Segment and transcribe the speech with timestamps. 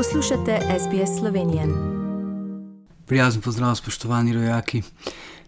[0.00, 1.62] Poslušate SBS Slovenijo.
[3.06, 4.82] Prijazen pozdrav, spoštovani rojaki.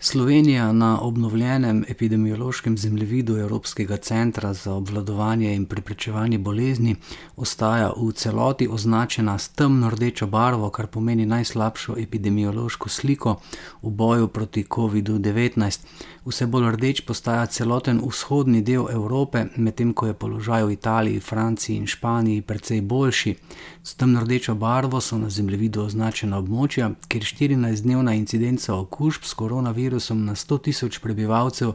[0.00, 6.96] Slovenija na obnovljenem epidemiološkem zemljevidu Evropskega centra za obvladovanje in preprečevanje bolezni
[7.36, 13.40] ostaja v celoti označena s temno rdečo barvo, kar pomeni najslabšo epidemiološko sliko
[13.82, 15.78] v boju proti COVID-19.
[16.24, 21.76] Vse bolj rdeč postaja celoten vzhodni del Evrope, medtem ko je položaj v Italiji, Franciji
[21.76, 23.34] in Španiji precej boljši.
[23.82, 29.87] S temno rdečo barvo so na zemljevidu označena območja, kjer 14-dnevna incidenca okužb s koronavirusom
[30.26, 31.72] na 100 tisoč prebivalcev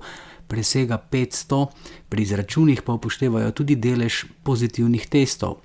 [0.47, 1.65] presega 500,
[2.09, 5.63] pri izračunih pa upoštevajo tudi delež pozitivnih testov.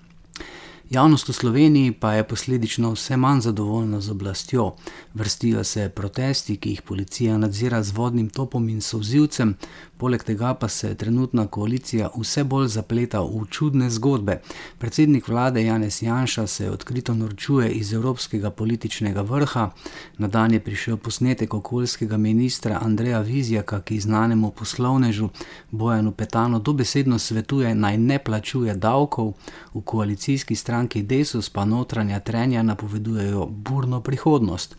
[0.91, 4.75] Javnost v Sloveniji pa je posledično vse manj zadovoljna z oblastjo.
[5.15, 9.55] Vrstijo se protesti, ki jih policija nadzira z vodnim topom in sovzivcem,
[9.99, 14.41] poleg tega pa se trenutna koalicija vse bolj zapleta v čudne zgodbe.
[14.79, 19.71] Predsednik vlade Janez Janša se odkrito norčuje iz evropskega političnega vrha.
[20.19, 25.29] Na dan je prišel posnetek okoljskega ministra Andreja Vizjaka, ki znanemu poslovnežu
[25.71, 29.33] Bojanu Petano dobesedno svetuje naj ne plačuje davkov
[29.75, 34.77] v koalicijski strani stranki Desus pa notranja trenja napovedujejo burno prihodnost.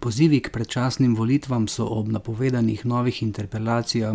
[0.00, 4.14] Pozivi k predčasnim volitvam so ob napovedanih novih interpelacijah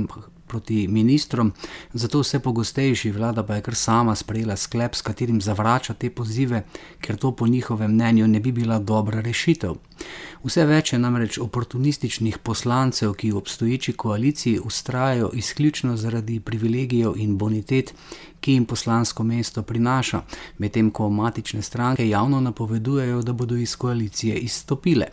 [0.56, 1.52] proti ministrom,
[1.94, 6.64] zato vse pogostejši vlada pa je kar sama sprejela sklep, s katerim zavrača te pozive,
[7.02, 9.76] ker to po njihovem mnenju ne bi bila dobra rešitev.
[10.46, 17.38] Vse več je namreč oportunističnih poslancev, ki v obstoječi koaliciji ustrajajo izključno zaradi privilegijev in
[17.38, 17.94] bonitet,
[18.40, 20.22] ki jim poslansko mesto prinaša,
[20.58, 25.08] medtem ko matične stranke javno napovedujejo, da bodo iz koalicije izstopile.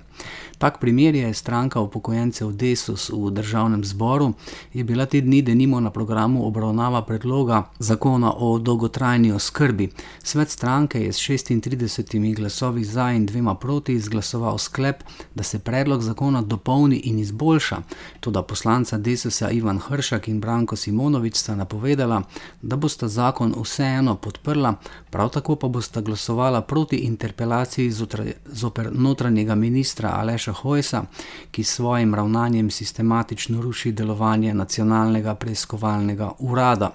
[0.62, 4.32] Tak primer je stranka upokojencev Desus v državnem zboru,
[4.72, 9.88] je bila te dni denimo na programu obravnava predloga zakona o dolgotrajni oskrbi.
[10.22, 15.02] Svet stranke je s 36 glasovi za in dvema proti izglasoval sklep,
[15.34, 17.82] da se predlog zakona dopolni in izboljša.
[18.20, 22.22] Tudi poslanca Desusa Ivan Hršak in Branko Simonovič sta napovedala,
[22.62, 24.74] da bosta zakon vseeno podprla,
[25.10, 27.90] prav tako pa bosta glasovala proti interpelaciji
[28.46, 31.04] zoper notranjega ministra Aleša Hojsa,
[31.50, 36.94] ki s svojim ravnanjem sistematično ruši delovanje nacionalnega preiskovalnega urada.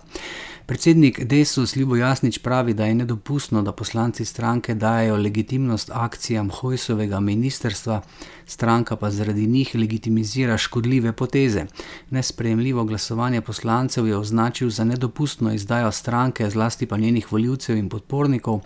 [0.68, 7.20] Predsednik Desus Ljubo Jasnič pravi, da je nedopustno, da poslanci stranke dajo legitimnost akcijam Hojsovega
[7.20, 8.02] ministerstva,
[8.46, 11.66] stranka pa zaradi njih legitimizira škodljive poteze.
[12.10, 18.60] Nesprejemljivo glasovanje poslancev je označil za nedopustno izdajo stranke, zlasti pa njenih voljivcev in podpornikov.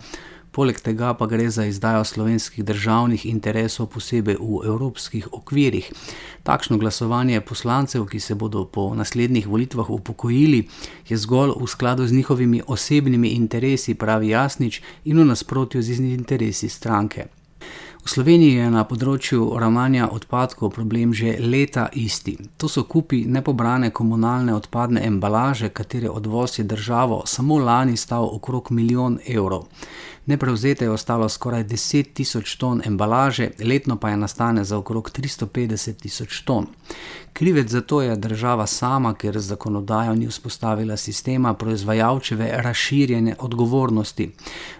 [0.52, 5.88] Poleg tega pa gre za izdajo slovenskih državnih interesov, posebej v evropskih okvirih.
[6.44, 10.68] Takšno glasovanje poslancev, ki se bodo po naslednjih volitvah upokojili,
[11.08, 16.68] je zgolj v skladu z njihovimi osebnimi interesi, pravi Jasnič, in v nasprotju z interesi
[16.68, 17.41] stranke.
[18.02, 22.34] V Sloveniji je na področju ravnanja odpadkov problem že leta isti.
[22.58, 28.72] To so kupi nepobrane komunalne odpadne embalaže, katere odvoz je državo samo lani stal okrog
[28.74, 29.68] milijon evrov.
[30.26, 36.02] Neprevzete je ostalo skoraj 10 tisoč ton embalaže, letno pa je nastane za okrog 350
[36.02, 36.66] tisoč ton.
[37.42, 44.30] Krivec za to je država sama, ker z zakonodajo ni vzpostavila sistema proizvajalčeve razširjene odgovornosti.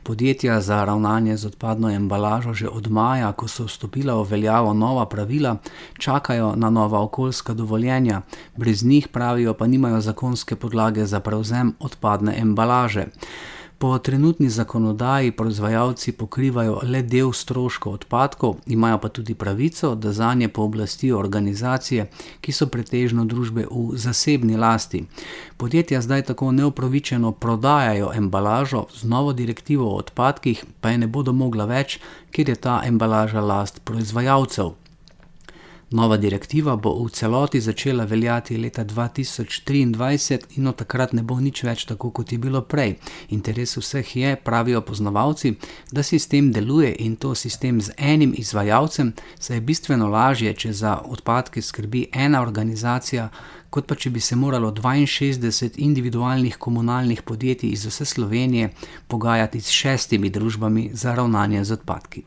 [0.03, 5.07] Podjetja za ravnanje z odpadno embalažo že od maja, ko so vstopila v veljavo nova
[5.07, 5.57] pravila,
[5.99, 8.23] čakajo na nova okoljska dovoljenja,
[8.57, 13.07] brez njih pravijo pa nimajo zakonske podlage za prevzem odpadne embalaže.
[13.83, 20.35] Po trenutni zakonodaji proizvajalci pokrivajo le del stroškov odpadkov, imajo pa tudi pravico, da za
[20.35, 22.05] nje pooblastijo organizacije,
[22.41, 25.03] ki so pretežno družbe v zasebni lasti.
[25.57, 31.33] Podjetja zdaj tako neupravičeno prodajajo embalažo, z novo direktivo o odpadkih pa je ne bodo
[31.33, 31.99] mogla več,
[32.31, 34.71] ker je ta embalaža last proizvajalcev.
[35.93, 41.63] Nova direktiva bo v celoti začela veljati leta 2023 in od takrat ne bo nič
[41.69, 42.95] več tako, kot je bilo prej.
[43.29, 45.53] Interes vseh je, pravijo poznavalci,
[45.93, 50.97] da sistem deluje in to sistem z enim izvajalcem, saj je bistveno lažje, če za
[51.05, 53.29] odpadke skrbi ena organizacija,
[53.71, 58.73] kot pa če bi se moralo 62 individualnih komunalnih podjetij iz vse Slovenije
[59.09, 62.25] pogajati s šestimi družbami za ravnanje z odpadki.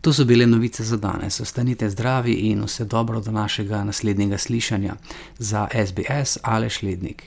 [0.00, 1.40] To so bile novice za danes.
[1.40, 4.94] Ostanite zdravi in vse dobro do našega naslednjega slišanja
[5.38, 7.22] za SBS ali Šlednik.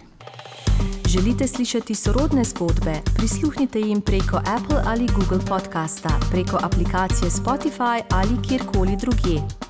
[1.07, 2.93] Želite slišati sorodne zgodbe?
[3.15, 9.68] Prisluhnite jim preko Apple ali Google podcasta, preko aplikacije Spotify ali kjerkoli drugje.